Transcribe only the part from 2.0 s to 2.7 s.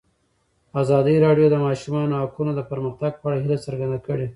حقونه د